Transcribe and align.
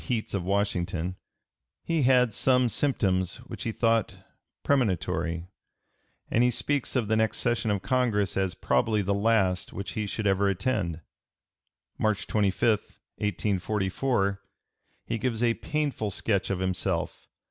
305) 0.03 0.17
heats 0.17 0.33
of 0.33 0.43
Washington, 0.43 1.15
he 1.83 2.01
had 2.01 2.33
some 2.33 2.67
symptoms 2.67 3.35
which 3.41 3.65
he 3.65 3.71
thought 3.71 4.15
premonitory, 4.63 5.45
and 6.31 6.43
he 6.43 6.49
speaks 6.49 6.95
of 6.95 7.07
the 7.07 7.15
next 7.15 7.37
session 7.37 7.69
of 7.69 7.83
Congress 7.83 8.35
as 8.35 8.55
probably 8.55 9.03
the 9.03 9.13
last 9.13 9.73
which 9.73 9.91
he 9.91 10.07
should 10.07 10.25
ever 10.25 10.49
attend. 10.49 11.01
March 11.99 12.25
25, 12.25 12.97
1844, 13.19 14.41
he 15.05 15.19
gives 15.19 15.43
a 15.43 15.53
painful 15.53 16.09
sketch 16.09 16.49
of 16.49 16.57
himself. 16.57 17.27